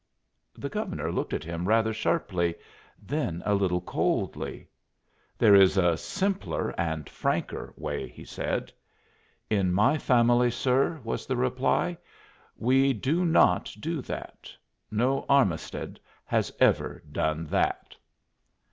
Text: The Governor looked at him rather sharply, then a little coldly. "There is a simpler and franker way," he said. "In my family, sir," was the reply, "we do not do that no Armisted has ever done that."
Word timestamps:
The 0.57 0.67
Governor 0.67 1.11
looked 1.11 1.31
at 1.31 1.43
him 1.43 1.67
rather 1.67 1.93
sharply, 1.93 2.55
then 3.03 3.43
a 3.45 3.53
little 3.53 3.81
coldly. 3.81 4.67
"There 5.37 5.53
is 5.53 5.77
a 5.77 5.95
simpler 5.95 6.69
and 6.71 7.07
franker 7.07 7.71
way," 7.77 8.07
he 8.07 8.25
said. 8.25 8.73
"In 9.51 9.71
my 9.71 9.99
family, 9.99 10.49
sir," 10.49 10.99
was 11.03 11.27
the 11.27 11.37
reply, 11.37 11.99
"we 12.57 12.93
do 12.93 13.23
not 13.23 13.75
do 13.79 14.01
that 14.01 14.51
no 14.89 15.23
Armisted 15.29 15.99
has 16.25 16.51
ever 16.59 17.03
done 17.11 17.45
that." 17.51 17.95